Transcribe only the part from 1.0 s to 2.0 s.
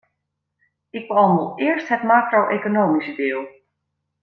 behandel eerst